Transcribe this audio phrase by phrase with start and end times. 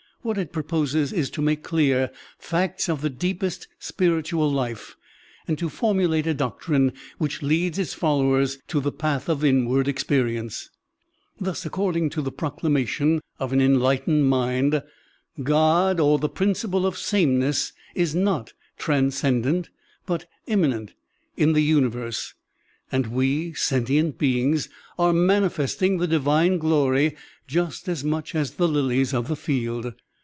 [0.23, 4.95] What it proposes is to make clear facts of the deepest spiritual life
[5.47, 10.69] and to formulate a doctrine which leads its followers to the path of inward experience.
[11.39, 14.83] Thus, according to the proclamation of an enlightened mind,
[15.41, 19.71] God or the principle of same ness is not transcendent,
[20.05, 20.93] but immanent
[21.35, 22.35] in the universe,
[22.91, 27.15] and we sentient beings are manifesting the divine glory
[27.47, 29.95] just as much as the lilies of the field.